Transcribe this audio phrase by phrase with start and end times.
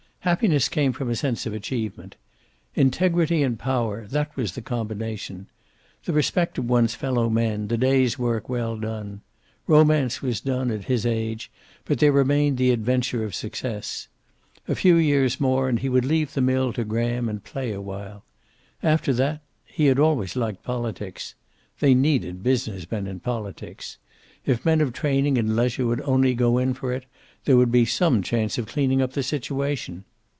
[0.23, 2.15] Happiness came from a sense of achievement.
[2.75, 5.47] Integrity and power, that was the combination.
[6.05, 9.21] The respect of one's fellow men, the day's work well done.
[9.65, 11.49] Romance was done, at his age,
[11.85, 14.09] but there remained the adventure of success.
[14.67, 18.23] A few years more, and he would leave the mill to Graham and play awhile.
[18.83, 21.33] After that he had always liked politics.
[21.79, 23.97] They needed business men in politics.
[24.45, 27.05] If men of training and leisure would only go in for it
[27.45, 30.03] there would be some chance of cleaning up the situation.